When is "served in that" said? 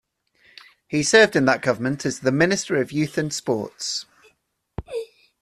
1.03-1.61